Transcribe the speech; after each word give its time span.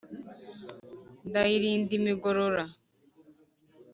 ndayirinda 1.27 1.91
imigorora. 1.99 2.63